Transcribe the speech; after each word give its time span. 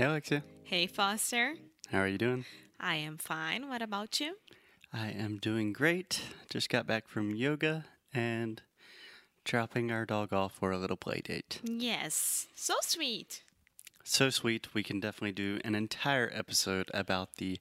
Hey, 0.00 0.06
Alexia. 0.06 0.42
Hey, 0.62 0.86
Foster. 0.86 1.56
How 1.90 1.98
are 1.98 2.08
you 2.08 2.16
doing? 2.16 2.46
I 2.80 2.96
am 2.96 3.18
fine. 3.18 3.68
What 3.68 3.82
about 3.82 4.18
you? 4.18 4.36
I 4.94 5.10
am 5.10 5.36
doing 5.36 5.74
great. 5.74 6.22
Just 6.48 6.70
got 6.70 6.86
back 6.86 7.06
from 7.06 7.34
yoga 7.34 7.84
and 8.14 8.62
dropping 9.44 9.92
our 9.92 10.06
dog 10.06 10.32
off 10.32 10.54
for 10.54 10.70
a 10.70 10.78
little 10.78 10.96
play 10.96 11.20
date. 11.20 11.60
Yes, 11.62 12.46
so 12.54 12.76
sweet. 12.80 13.42
So 14.02 14.30
sweet, 14.30 14.72
we 14.72 14.82
can 14.82 15.00
definitely 15.00 15.32
do 15.32 15.60
an 15.66 15.74
entire 15.74 16.30
episode 16.32 16.90
about 16.94 17.36
the 17.36 17.60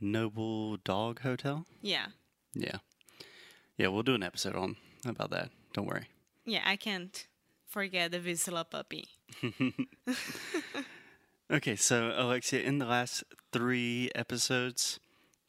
Noble 0.00 0.76
Dog 0.78 1.20
Hotel. 1.20 1.66
Yeah. 1.80 2.06
Yeah. 2.52 2.78
Yeah, 3.76 3.86
we'll 3.86 4.02
do 4.02 4.16
an 4.16 4.24
episode 4.24 4.56
on 4.56 4.74
about 5.06 5.30
that. 5.30 5.50
Don't 5.72 5.86
worry. 5.86 6.08
Yeah, 6.44 6.64
I 6.66 6.74
can't 6.74 7.28
forget 7.68 8.10
the 8.10 8.18
Vizsla 8.18 8.68
puppy. 8.68 9.06
Okay, 11.52 11.74
so 11.74 12.12
Alexia, 12.16 12.62
in 12.62 12.78
the 12.78 12.86
last 12.86 13.24
three 13.50 14.08
episodes, 14.14 15.00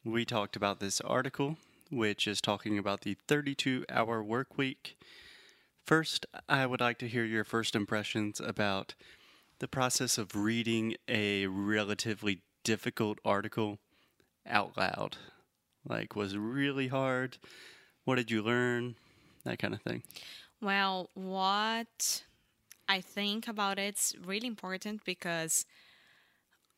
we 0.04 0.24
talked 0.24 0.56
about 0.56 0.80
this 0.80 1.00
article, 1.00 1.58
which 1.92 2.26
is 2.26 2.40
talking 2.40 2.76
about 2.76 3.02
the 3.02 3.16
32 3.28 3.84
hour 3.88 4.20
work 4.20 4.58
week. 4.58 4.98
First, 5.86 6.26
I 6.48 6.66
would 6.66 6.80
like 6.80 6.98
to 6.98 7.08
hear 7.08 7.24
your 7.24 7.44
first 7.44 7.76
impressions 7.76 8.40
about 8.40 8.96
the 9.60 9.68
process 9.68 10.18
of 10.18 10.34
reading 10.34 10.96
a 11.06 11.46
relatively 11.46 12.40
difficult 12.64 13.20
article 13.24 13.78
out 14.44 14.76
loud. 14.76 15.18
Like, 15.88 16.16
was 16.16 16.36
really 16.36 16.88
hard? 16.88 17.38
What 18.04 18.16
did 18.16 18.28
you 18.28 18.42
learn? 18.42 18.96
That 19.44 19.60
kind 19.60 19.72
of 19.72 19.82
thing. 19.82 20.02
Well, 20.60 21.10
what 21.14 22.24
I 22.88 23.00
think 23.00 23.46
about 23.46 23.78
it's 23.78 24.16
really 24.24 24.48
important 24.48 25.04
because 25.04 25.64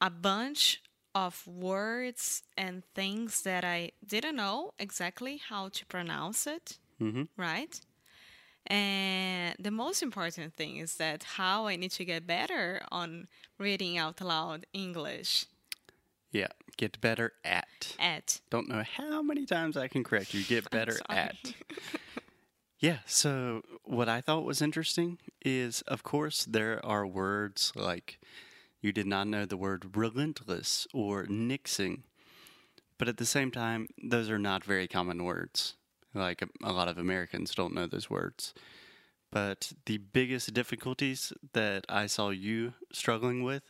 a 0.01 0.11
bunch 0.11 0.83
of 1.15 1.47
words 1.47 2.43
and 2.57 2.83
things 2.95 3.43
that 3.43 3.65
I 3.65 3.93
didn't 4.07 4.37
know 4.37 4.73
exactly 4.79 5.41
how 5.49 5.69
to 5.71 5.87
pronounce 5.87 6.47
it, 6.47 6.79
Mm-hmm. 7.01 7.25
right? 7.37 7.81
And 8.67 9.55
the 9.59 9.71
most 9.71 10.03
important 10.03 10.55
thing 10.55 10.77
is 10.79 10.97
that 10.97 11.23
how 11.37 11.67
I 11.67 11.77
need 11.77 11.91
to 11.93 12.05
get 12.05 12.27
better 12.27 12.81
on 12.91 13.29
reading 13.59 13.99
out 13.99 14.21
loud 14.21 14.67
English 14.73 15.47
Yeah, 16.33 16.49
get 16.77 17.01
better 17.01 17.33
at. 17.45 17.95
at 17.99 18.41
Don't 18.51 18.69
know 18.69 18.83
how 18.97 19.23
many 19.23 19.45
times 19.47 19.77
I 19.77 19.89
can 19.89 20.03
correct 20.03 20.35
you. 20.35 20.43
Get 20.45 20.71
better 20.79 20.99
at. 21.11 21.37
Yeah, 22.81 22.99
so 23.07 23.63
what 23.85 24.09
I 24.11 24.21
thought 24.21 24.45
was 24.45 24.61
interesting 24.61 25.19
is, 25.43 25.81
of 25.83 26.03
course, 26.03 26.45
there 26.45 26.85
are 26.85 27.07
words 27.07 27.73
like 27.75 28.19
you 28.85 28.93
did 28.93 29.07
not 29.07 29.27
know 29.27 29.47
the 29.47 29.57
word 29.57 29.97
relentless 29.97 30.87
or 30.93 31.25
nixing, 31.25 32.03
but 32.99 33.09
at 33.09 33.17
the 33.17 33.25
same 33.25 33.51
time, 33.51 33.89
those 34.03 34.29
are 34.29 34.39
not 34.39 34.63
very 34.63 34.87
common 34.87 35.25
words. 35.25 35.75
Like 36.13 36.43
a, 36.43 36.49
a 36.63 36.71
lot 36.71 36.89
of 36.89 36.99
Americans 36.99 37.55
don't 37.55 37.75
know 37.75 37.87
those 37.87 38.11
words. 38.11 38.53
But 39.31 39.73
the 39.87 39.97
biggest 39.97 40.53
difficulties 40.53 41.33
that 41.55 41.87
I 41.89 42.07
saw 42.07 42.29
you 42.29 42.75
struggling 42.93 43.43
with 43.43 43.63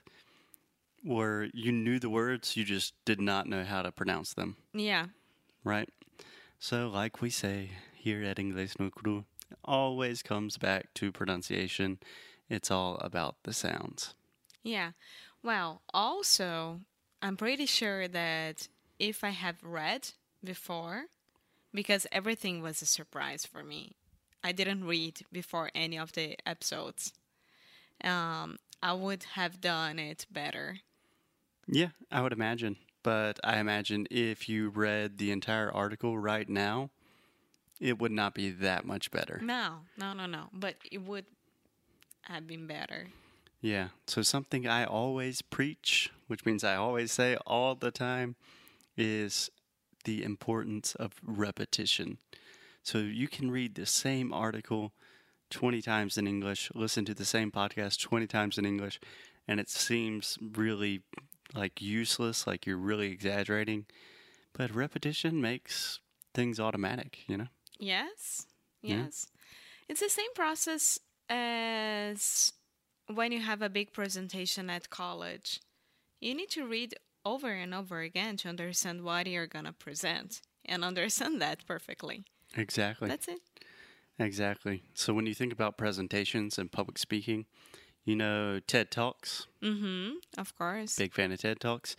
were 1.05 1.49
you 1.55 1.71
knew 1.71 2.01
the 2.01 2.11
words, 2.11 2.57
you 2.57 2.65
just 2.65 2.95
did 3.05 3.21
not 3.21 3.47
know 3.47 3.63
how 3.63 3.83
to 3.83 3.93
pronounce 3.93 4.35
them 4.35 4.57
Yeah. 4.73 5.07
right? 5.63 5.89
So, 6.59 6.89
like 6.89 7.23
we 7.23 7.31
say 7.31 7.71
here 7.95 8.23
at 8.25 8.39
Inglés 8.39 8.81
no 8.81 8.91
Cru, 8.91 9.27
it 9.51 9.59
always 9.65 10.23
comes 10.25 10.59
back 10.59 10.93
to 10.95 11.13
pronunciation. 11.13 11.99
It's 12.49 12.71
all 12.71 12.97
about 12.97 13.37
the 13.45 13.53
sounds. 13.53 14.15
Yeah. 14.65 14.93
Well, 15.43 15.83
also, 15.93 16.81
I'm 17.23 17.37
pretty 17.37 17.67
sure 17.67 18.09
that 18.09 18.67
if 18.99 19.23
I 19.23 19.31
have 19.31 19.63
read 19.63 20.11
before, 20.43 21.05
because 21.73 22.07
everything 22.11 22.63
was 22.63 22.83
a 22.83 22.87
surprise 22.87 23.47
for 23.47 23.63
me, 23.63 23.93
I 24.43 24.53
didn't 24.53 24.85
read 24.85 25.21
before 25.31 25.71
any 25.75 25.99
of 25.99 26.13
the 26.13 26.37
episodes. 26.47 27.13
Um, 28.03 28.59
I 28.83 28.95
would 28.95 29.25
have 29.35 29.61
done 29.61 29.99
it 29.99 30.27
better. 30.31 30.79
Yeah, 31.67 31.89
I 32.11 32.23
would 32.23 32.33
imagine. 32.33 32.77
But 33.03 33.39
I 33.45 33.59
imagine 33.59 34.07
if 34.11 34.49
you 34.49 34.71
read 34.71 35.19
the 35.19 35.31
entire 35.31 35.71
article 35.71 36.19
right 36.19 36.49
now, 36.49 36.91
it 37.81 37.99
would 37.99 38.13
not 38.13 38.35
be 38.35 38.51
that 38.51 38.87
much 38.87 39.11
better. 39.11 39.41
No, 39.43 39.81
no, 39.99 40.15
no, 40.15 40.25
no. 40.25 40.49
But 40.53 40.77
it 40.91 41.03
would 41.03 41.27
have 42.23 42.47
been 42.47 42.67
better. 42.67 43.09
Yeah. 43.65 43.89
So, 44.07 44.21
something 44.21 44.69
I 44.69 44.85
always 44.85 45.41
preach, 45.41 46.13
which 46.27 46.45
means 46.45 46.63
I 46.63 46.77
always 46.77 47.11
say 47.11 47.39
all 47.47 47.75
the 47.75 47.91
time, 47.91 48.37
is 48.95 49.49
the 50.05 50.23
importance 50.23 50.95
of 50.97 51.15
repetition. 51.25 52.19
So, 52.83 52.99
you 52.99 53.27
can 53.27 53.51
read 53.51 53.75
the 53.75 53.87
same 53.87 54.35
article 54.35 54.93
20 55.49 55.81
times 55.81 56.19
in 56.19 56.27
English, 56.27 56.71
listen 56.75 57.07
to 57.07 57.15
the 57.15 57.25
same 57.25 57.51
podcast 57.51 58.03
20 58.03 58.27
times 58.27 58.59
in 58.59 58.67
English, 58.67 59.01
and 59.49 59.59
it 59.59 59.71
seems 59.71 60.37
really 60.43 61.01
like 61.55 61.81
useless, 61.81 62.47
like 62.47 62.67
you're 62.67 62.77
really 62.77 63.11
exaggerating. 63.11 63.87
But 64.53 64.75
repetition 64.75 65.41
makes 65.41 66.01
things 66.35 66.61
automatic, 66.61 67.21
you 67.27 67.39
know? 67.39 67.49
Yes. 67.79 68.45
Yeah. 68.83 69.05
Yes. 69.05 69.27
It's 69.89 70.01
the 70.01 70.11
same 70.11 70.35
process 70.35 70.99
as 71.31 72.53
when 73.13 73.33
you 73.33 73.41
have 73.41 73.63
a 73.63 73.69
big 73.69 73.93
presentation 73.93 74.71
at 74.71 74.91
college. 74.91 75.61
You 76.21 76.35
need 76.35 76.51
to 76.51 76.67
read 76.67 76.95
over 77.25 77.53
and 77.53 77.75
over 77.75 78.01
again 78.01 78.37
to 78.39 78.49
understand 78.49 79.03
what 79.03 79.27
you're 79.27 79.47
going 79.47 79.65
to 79.65 79.73
present 79.73 80.41
and 80.65 80.85
understand 80.85 81.41
that 81.43 81.67
perfectly. 81.67 82.25
Exactly. 82.57 83.09
That's 83.09 83.29
it. 83.29 83.41
Exactly. 84.19 84.83
So, 84.95 85.13
when 85.13 85.27
you 85.27 85.35
think 85.35 85.53
about 85.53 85.77
presentations 85.77 86.59
and 86.59 86.71
public 86.71 86.99
speaking, 86.99 87.47
you 88.05 88.15
know, 88.15 88.61
TED 88.67 88.91
Talks. 88.91 89.47
Mm-hmm. 89.63 90.17
Of 90.39 90.57
course. 90.57 90.97
Big 90.97 91.15
fan 91.15 91.33
of 91.33 91.41
TED 91.41 91.59
Talks. 91.61 91.97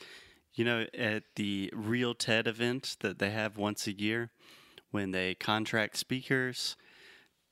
You 0.54 0.64
know, 0.64 0.86
at 0.98 1.24
the 1.36 1.70
Real 1.74 2.14
TED 2.14 2.48
event 2.48 2.96
that 3.02 3.20
they 3.20 3.32
have 3.32 3.58
once 3.58 3.88
a 3.88 3.92
year 3.92 4.32
when 4.92 5.12
they 5.12 5.36
contract 5.36 5.98
speakers, 5.98 6.78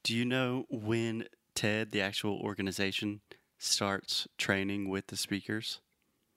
do 0.04 0.16
you 0.16 0.24
know 0.24 0.66
when 0.70 1.26
TED, 1.56 1.92
the 1.92 2.02
actual 2.02 2.38
organization, 2.40 3.20
starts 3.64 4.28
training 4.38 4.90
with 4.90 5.08
the 5.08 5.18
speakers? 5.18 5.80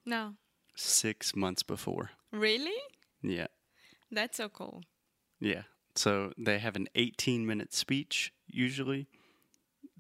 No. 0.05 0.35
Six 0.75 1.35
months 1.35 1.63
before. 1.63 2.11
Really? 2.33 2.79
Yeah. 3.23 3.49
That's 4.11 4.37
so 4.37 4.49
cool. 4.49 4.83
Yeah. 5.41 5.63
So 5.95 6.33
they 6.39 6.59
have 6.59 6.77
an 6.77 6.89
18 6.95 7.47
minute 7.47 7.73
speech 7.73 8.33
usually. 8.47 9.09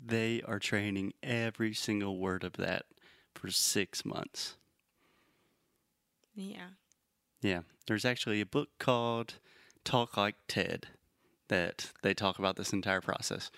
They 0.05 0.43
are 0.43 0.59
training 0.59 1.15
every 1.23 1.75
single 1.75 2.19
word 2.19 2.45
of 2.45 2.55
that 2.55 2.85
for 3.35 3.51
six 3.51 4.05
months. 4.05 4.57
Yeah. 6.35 6.69
Yeah, 7.43 7.61
there's 7.87 8.05
actually 8.05 8.41
a 8.41 8.47
book 8.47 8.71
called 8.79 9.35
Talk 9.85 10.17
Like 10.17 10.37
Ted 10.49 10.89
that 11.49 11.93
they 12.03 12.15
talk 12.15 12.39
about 12.39 12.57
this 12.57 12.73
entire 12.73 13.01
process. 13.01 13.51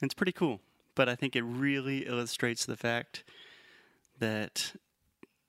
It's 0.00 0.14
pretty 0.14 0.32
cool, 0.32 0.60
but 0.94 1.08
I 1.08 1.14
think 1.14 1.36
it 1.36 1.42
really 1.42 2.06
illustrates 2.06 2.64
the 2.64 2.76
fact 2.76 3.24
that 4.18 4.74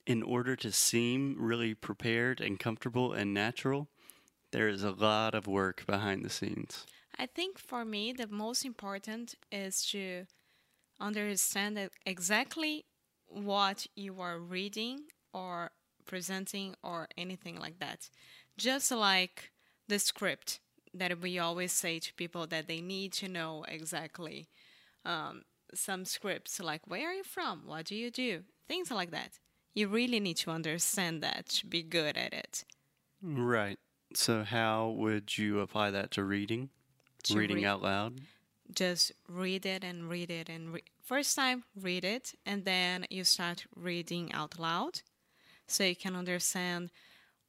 in 0.05 0.21
order 0.23 0.55
to 0.57 0.71
seem 0.71 1.35
really 1.39 1.73
prepared 1.73 2.41
and 2.41 2.59
comfortable 2.59 3.13
and 3.13 3.33
natural, 3.33 3.87
there 4.51 4.67
is 4.67 4.83
a 4.83 4.91
lot 4.91 5.33
of 5.33 5.47
work 5.47 5.85
behind 5.85 6.23
the 6.23 6.29
scenes. 6.29 6.85
I 7.17 7.25
think 7.25 7.57
for 7.57 7.85
me, 7.85 8.11
the 8.11 8.27
most 8.27 8.65
important 8.65 9.35
is 9.51 9.85
to 9.87 10.25
understand 10.99 11.89
exactly 12.05 12.85
what 13.27 13.87
you 13.95 14.19
are 14.19 14.37
reading 14.39 15.01
or 15.33 15.71
presenting 16.05 16.75
or 16.83 17.07
anything 17.17 17.57
like 17.57 17.79
that. 17.79 18.09
Just 18.57 18.91
like 18.91 19.51
the 19.87 19.99
script 19.99 20.59
that 20.93 21.19
we 21.21 21.39
always 21.39 21.71
say 21.71 21.99
to 21.99 22.13
people 22.13 22.45
that 22.47 22.67
they 22.67 22.81
need 22.81 23.13
to 23.13 23.27
know 23.27 23.65
exactly 23.67 24.47
um, 25.05 25.43
some 25.73 26.05
scripts, 26.05 26.59
like 26.59 26.81
where 26.87 27.09
are 27.09 27.13
you 27.13 27.23
from? 27.23 27.63
What 27.65 27.85
do 27.85 27.95
you 27.95 28.11
do? 28.11 28.43
Things 28.67 28.91
like 28.91 29.11
that. 29.11 29.39
You 29.73 29.87
really 29.87 30.19
need 30.19 30.37
to 30.37 30.51
understand 30.51 31.21
that 31.23 31.47
to 31.49 31.65
be 31.65 31.81
good 31.83 32.17
at 32.17 32.33
it. 32.33 32.63
Right. 33.21 33.79
So, 34.13 34.43
how 34.43 34.89
would 34.89 35.37
you 35.37 35.59
apply 35.61 35.89
that 35.91 36.11
to 36.11 36.23
reading? 36.23 36.69
To 37.23 37.37
reading 37.37 37.57
read- 37.57 37.65
out 37.65 37.81
loud? 37.81 38.21
just 38.73 39.11
read 39.27 39.65
it 39.65 39.83
and 39.83 40.09
read 40.09 40.31
it 40.31 40.49
and 40.49 40.73
re- 40.73 40.83
first 41.03 41.35
time 41.35 41.63
read 41.79 42.03
it 42.05 42.33
and 42.45 42.63
then 42.63 43.05
you 43.09 43.23
start 43.23 43.65
reading 43.75 44.31
out 44.31 44.57
loud 44.57 45.01
so 45.67 45.83
you 45.83 45.95
can 45.95 46.15
understand 46.15 46.89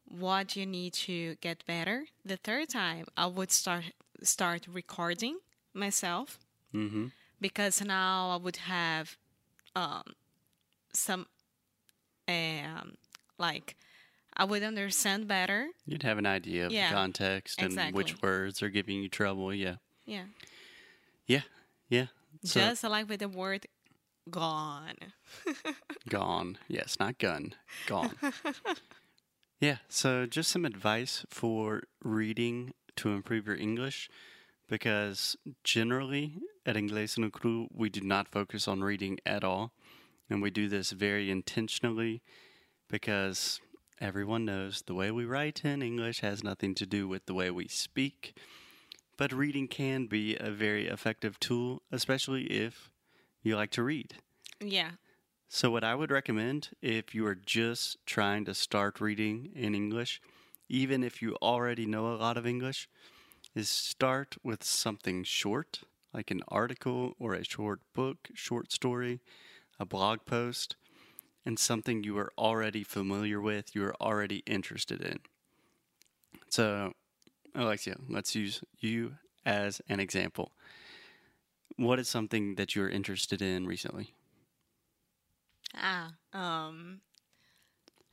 what 0.07 0.57
you 0.57 0.67
need 0.67 0.93
to 0.93 1.37
get 1.37 1.65
better 1.67 2.05
the 2.25 2.37
third 2.37 2.69
time 2.69 3.07
i 3.17 3.25
would 3.27 3.53
start 3.53 3.85
start 4.23 4.67
recording 4.69 5.39
myself 5.73 6.39
Mm-hmm. 6.75 7.07
Because 7.45 7.85
now 7.85 8.31
i 8.31 8.37
would 8.37 8.57
have 8.57 9.19
um, 9.77 10.03
some 10.95 11.27
uh, 12.27 12.81
like 13.39 13.77
I 14.37 14.45
would 14.45 14.63
understand 14.63 15.29
better. 15.29 15.69
You'd 15.87 16.03
have 16.03 16.19
an 16.19 16.27
idea 16.27 16.67
of 16.67 16.73
Yeah, 16.73 16.89
the 16.89 16.95
context 16.95 17.61
and 17.61 17.67
exactly. 17.67 17.93
which 17.93 18.21
words 18.23 18.63
are 18.63 18.69
giving 18.69 18.97
you 19.03 19.09
trouble. 19.09 19.55
Yeah. 19.55 19.77
Yeah. 20.07 20.25
Yeah. 21.27 21.43
Yeah. 21.89 22.07
So 22.43 22.61
Just 22.61 22.83
like 22.83 23.09
with 23.09 23.21
the 23.21 23.29
word 23.29 23.67
gone. 24.31 24.97
gone. 26.09 26.59
Yes, 26.67 26.97
not 26.99 27.19
gun. 27.19 27.55
Gone. 27.87 28.15
yeah. 29.61 29.77
So 29.89 30.27
just 30.27 30.51
some 30.51 30.65
advice 30.65 31.25
for 31.31 31.85
reading 32.03 32.73
to 32.97 33.11
improve 33.11 33.47
your 33.47 33.57
English 33.57 34.09
because 34.69 35.37
generally 35.63 36.35
at 36.67 36.77
Inglés 36.77 37.19
no 37.19 37.31
Cru, 37.31 37.69
we 37.73 37.89
do 37.89 38.01
not 38.01 38.29
focus 38.29 38.67
on 38.67 38.83
reading 38.83 39.19
at 39.27 39.45
all. 39.45 39.73
And 40.31 40.41
we 40.41 40.51
do 40.51 40.69
this 40.69 40.93
very 40.93 41.31
intentionally 41.31 42.23
because 42.89 43.61
everyone 44.01 44.45
knows 44.45 44.83
the 44.87 44.95
way 44.95 45.11
we 45.11 45.25
write 45.25 45.65
in 45.65 45.83
English 45.83 46.21
has 46.21 46.43
nothing 46.43 46.75
to 46.77 46.87
do 46.87 47.07
with 47.07 47.27
the 47.27 47.35
way 47.35 47.51
we 47.51 47.69
speak. 47.69 48.37
But 49.17 49.33
reading 49.33 49.69
can 49.69 50.07
be 50.07 50.37
a 50.37 50.51
very 50.51 50.89
effective 50.89 51.39
tool, 51.39 51.83
especially 51.93 52.45
if 52.45 52.91
you 53.43 53.57
like 53.57 53.71
to 53.73 53.83
read. 53.83 54.15
Yeah. 54.61 54.93
So, 55.49 55.71
what 55.71 55.85
I 55.85 55.95
would 55.95 56.11
recommend 56.11 56.71
if 56.83 57.15
you 57.15 57.27
are 57.27 57.35
just 57.35 57.99
trying 58.07 58.45
to 58.47 58.55
start 58.55 59.01
reading 59.01 59.51
in 59.55 59.75
English, 59.75 60.21
even 60.69 61.05
if 61.05 61.23
you 61.23 61.37
already 61.41 61.87
know 61.87 62.09
a 62.09 62.17
lot 62.17 62.37
of 62.37 62.47
English, 62.47 62.89
is 63.55 63.69
start 63.69 64.37
with 64.43 64.63
something 64.65 65.25
short, 65.25 65.81
like 66.13 66.31
an 66.31 66.43
article 66.49 67.15
or 67.19 67.35
a 67.35 67.45
short 67.45 67.81
book, 67.95 68.29
short 68.35 68.73
story, 68.73 69.21
a 69.79 69.85
blog 69.87 70.25
post, 70.27 70.77
and 71.45 71.59
something 71.59 72.03
you 72.05 72.17
are 72.19 72.33
already 72.39 72.83
familiar 72.85 73.41
with, 73.41 73.75
you 73.75 73.85
are 73.85 73.97
already 74.01 74.43
interested 74.47 75.01
in. 75.03 75.21
So, 76.49 76.93
Alexia, 77.55 77.97
let's 78.09 78.35
use 78.35 78.63
you 78.81 79.17
as 79.45 79.81
an 79.89 80.01
example. 80.01 80.53
What 81.77 81.99
is 81.99 82.09
something 82.09 82.57
that 82.57 82.75
you're 82.75 82.89
interested 82.89 83.41
in 83.41 83.67
recently? 83.67 84.15
Ah. 85.75 86.13
Um 86.33 87.01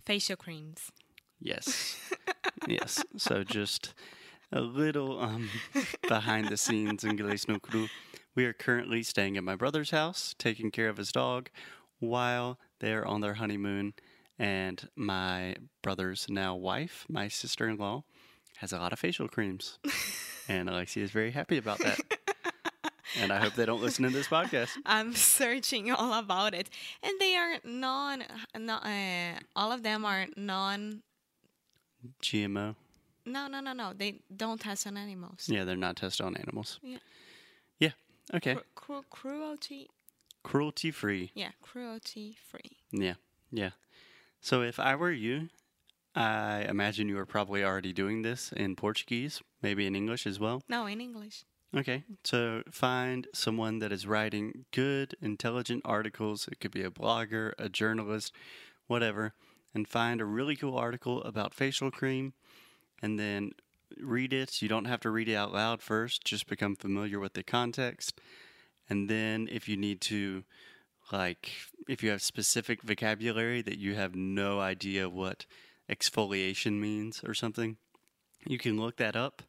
facial 0.06 0.36
creams. 0.36 0.92
Yes. 1.40 1.98
yes. 2.68 3.04
So 3.18 3.44
just 3.44 3.94
a 4.52 4.62
little 4.62 5.20
um, 5.20 5.50
behind 6.08 6.50
the 6.50 6.58
scenes 6.58 7.04
in 7.04 7.18
Inglés 7.18 7.48
no 7.48 7.60
Cru. 7.60 7.88
We 8.36 8.46
are 8.46 8.54
currently 8.54 9.04
staying 9.04 9.38
at 9.38 9.44
my 9.44 9.56
brother's 9.56 9.92
house, 9.92 10.36
taking 10.38 10.72
care 10.72 10.90
of 10.90 10.98
his 10.98 11.12
dog, 11.12 11.50
while 12.00 12.60
they're 12.80 13.06
on 13.06 13.22
their 13.22 13.36
honeymoon. 13.36 13.94
And 14.38 14.88
my 14.96 15.56
brother's 15.82 16.28
now 16.30 16.56
wife, 16.56 17.06
my 17.08 17.28
sister 17.28 17.68
in 17.68 17.78
law, 17.78 18.04
has 18.58 18.74
a 18.74 18.78
lot 18.78 18.94
of 18.94 19.00
facial 19.00 19.28
creams. 19.28 19.80
and 20.48 20.70
Alexia 20.70 21.04
is 21.04 21.12
very 21.12 21.32
happy 21.32 21.58
about 21.58 21.80
that. 21.80 22.00
and 23.20 23.32
I 23.32 23.38
hope 23.38 23.54
they 23.54 23.66
don't 23.66 23.82
listen 23.82 24.04
to 24.04 24.10
this 24.10 24.28
podcast. 24.28 24.72
I'm 24.86 25.14
searching 25.14 25.92
all 25.92 26.14
about 26.14 26.54
it, 26.54 26.70
and 27.04 27.14
they 27.20 27.36
are 27.36 27.58
non. 27.64 28.24
non 28.58 28.84
uh, 28.84 29.40
all 29.56 29.72
of 29.72 29.84
them 29.84 30.06
are 30.06 30.28
non. 30.36 31.04
GMO. 32.24 32.76
No, 33.26 33.48
no, 33.48 33.60
no, 33.60 33.74
no. 33.74 33.94
They 33.94 34.22
don't 34.36 34.60
test 34.60 34.88
on 34.88 34.98
animals. 34.98 35.48
Yeah, 35.48 35.64
they're 35.64 35.76
not 35.76 35.96
tested 35.98 36.26
on 36.26 36.36
animals. 36.36 36.80
Yeah. 36.82 36.98
Yeah. 37.80 37.92
Okay. 38.34 38.56
Cru- 38.56 38.64
cru- 38.76 39.06
cruelty. 39.10 39.90
Cruelty 40.44 40.92
free. 40.92 41.32
Yeah, 41.36 41.52
cruelty 41.62 42.36
free. 42.50 42.78
Yeah, 42.92 43.14
yeah. 43.52 43.72
So 44.42 44.64
if 44.64 44.80
I 44.80 44.96
were 44.96 45.12
you, 45.12 45.50
I 46.16 46.66
imagine 46.68 47.08
you 47.08 47.18
are 47.20 47.28
probably 47.28 47.64
already 47.64 47.94
doing 47.94 48.24
this 48.24 48.52
in 48.52 48.76
Portuguese, 48.76 49.42
maybe 49.62 49.86
in 49.86 49.96
English 49.96 50.26
as 50.26 50.40
well. 50.40 50.64
No, 50.68 50.88
in 50.88 51.00
English. 51.00 51.44
Okay, 51.78 52.04
so 52.24 52.64
find 52.70 53.28
someone 53.34 53.80
that 53.80 53.92
is 53.94 54.06
writing 54.06 54.66
good, 54.72 55.16
intelligent 55.22 55.84
articles. 55.86 56.50
It 56.52 56.60
could 56.60 56.72
be 56.72 56.84
a 56.84 56.90
blogger, 56.90 57.54
a 57.58 57.70
journalist, 57.70 58.34
whatever, 58.88 59.34
and 59.74 59.88
find 59.88 60.20
a 60.20 60.26
really 60.26 60.58
cool 60.58 60.78
article 60.78 61.24
about 61.24 61.54
facial 61.54 61.90
cream 61.90 62.34
and 63.02 63.20
then 63.20 63.52
read 64.00 64.34
it. 64.34 64.62
You 64.62 64.68
don't 64.68 64.86
have 64.86 65.00
to 65.02 65.10
read 65.10 65.30
it 65.30 65.36
out 65.36 65.54
loud 65.54 65.82
first, 65.82 66.24
just 66.24 66.48
become 66.48 66.76
familiar 66.76 67.20
with 67.20 67.34
the 67.34 67.44
context. 67.44 68.20
And 68.90 69.10
then 69.10 69.48
if 69.52 69.68
you 69.68 69.78
need 69.78 70.02
to, 70.02 70.44
like, 71.12 71.52
if 71.88 72.04
you 72.04 72.10
have 72.10 72.22
specific 72.22 72.82
vocabulary 72.82 73.62
that 73.62 73.78
you 73.78 73.96
have 73.96 74.16
no 74.16 74.60
idea 74.60 75.10
what 75.10 75.46
exfoliation 75.90 76.80
means 76.80 77.22
or 77.26 77.34
something, 77.34 77.78
you 78.46 78.58
can 78.58 78.78
look 78.78 78.98
that 78.98 79.16
up 79.16 79.42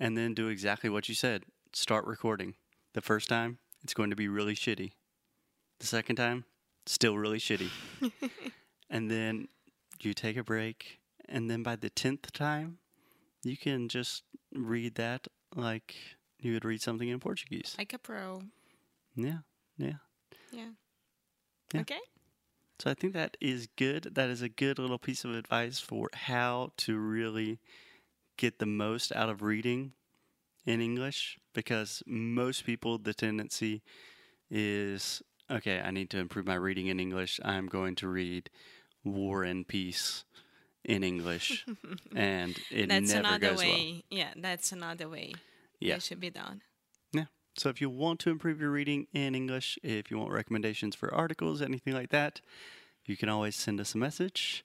and 0.00 0.16
then 0.16 0.34
do 0.34 0.48
exactly 0.48 0.90
what 0.90 1.08
you 1.08 1.14
said. 1.14 1.44
Start 1.72 2.06
recording. 2.06 2.54
The 2.94 3.00
first 3.00 3.28
time, 3.28 3.58
it's 3.82 3.94
going 3.94 4.10
to 4.10 4.16
be 4.16 4.28
really 4.28 4.54
shitty. 4.54 4.92
The 5.80 5.86
second 5.86 6.16
time, 6.16 6.44
still 6.86 7.16
really 7.16 7.38
shitty. 7.38 7.70
and 8.90 9.10
then 9.10 9.48
you 10.00 10.14
take 10.14 10.36
a 10.36 10.42
break, 10.42 10.97
and 11.28 11.50
then 11.50 11.62
by 11.62 11.76
the 11.76 11.90
10th 11.90 12.30
time, 12.32 12.78
you 13.42 13.56
can 13.56 13.88
just 13.88 14.22
read 14.54 14.94
that 14.96 15.28
like 15.54 15.94
you 16.38 16.52
would 16.52 16.64
read 16.64 16.82
something 16.82 17.08
in 17.08 17.20
Portuguese. 17.20 17.74
Like 17.78 17.92
a 17.92 17.98
pro. 17.98 18.42
Yeah, 19.16 19.38
yeah. 19.76 19.94
Yeah. 20.52 20.70
Yeah. 21.72 21.80
Okay. 21.80 22.00
So 22.78 22.90
I 22.90 22.94
think 22.94 23.12
that 23.14 23.36
is 23.40 23.68
good. 23.76 24.14
That 24.14 24.30
is 24.30 24.40
a 24.40 24.48
good 24.48 24.78
little 24.78 24.98
piece 24.98 25.24
of 25.24 25.34
advice 25.34 25.80
for 25.80 26.08
how 26.12 26.72
to 26.78 26.96
really 26.96 27.58
get 28.36 28.60
the 28.60 28.66
most 28.66 29.10
out 29.12 29.28
of 29.28 29.42
reading 29.42 29.92
in 30.64 30.80
English 30.80 31.38
because 31.54 32.02
most 32.06 32.64
people 32.64 32.98
the 32.98 33.14
tendency 33.14 33.82
is 34.50 35.22
okay, 35.50 35.80
I 35.80 35.90
need 35.90 36.10
to 36.10 36.18
improve 36.18 36.46
my 36.46 36.54
reading 36.54 36.86
in 36.86 37.00
English. 37.00 37.40
I'm 37.44 37.66
going 37.66 37.94
to 37.96 38.08
read 38.08 38.50
War 39.02 39.42
and 39.42 39.66
Peace 39.66 40.24
in 40.84 41.02
English 41.02 41.66
and 42.16 42.58
it 42.70 42.88
that's 42.88 43.08
never 43.08 43.20
another 43.20 43.50
goes 43.50 43.58
well. 43.58 43.68
way. 43.68 44.04
Yeah, 44.10 44.32
that's 44.36 44.72
another 44.72 45.08
way. 45.08 45.34
Yeah. 45.80 45.96
It 45.96 46.02
should 46.02 46.20
be 46.20 46.30
done. 46.30 46.62
Yeah. 47.12 47.26
So 47.56 47.68
if 47.68 47.80
you 47.80 47.90
want 47.90 48.20
to 48.20 48.30
improve 48.30 48.60
your 48.60 48.70
reading 48.70 49.06
in 49.12 49.34
English, 49.34 49.78
if 49.82 50.10
you 50.10 50.18
want 50.18 50.32
recommendations 50.32 50.94
for 50.94 51.12
articles, 51.12 51.60
anything 51.62 51.94
like 51.94 52.10
that, 52.10 52.40
you 53.04 53.16
can 53.16 53.28
always 53.28 53.56
send 53.56 53.80
us 53.80 53.94
a 53.94 53.98
message. 53.98 54.64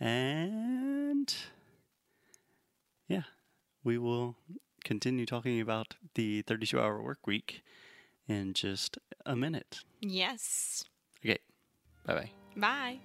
And 0.00 1.34
yeah, 3.08 3.22
we 3.82 3.98
will 3.98 4.36
continue 4.84 5.26
talking 5.26 5.60
about 5.60 5.96
the 6.14 6.42
32 6.42 6.78
hour 6.78 7.02
work 7.02 7.26
week 7.26 7.62
in 8.26 8.54
just 8.54 8.98
a 9.26 9.34
minute. 9.34 9.80
Yes. 10.00 10.84
Okay. 11.24 11.38
Bye 12.06 12.14
bye. 12.14 12.30
Bye. 12.56 12.98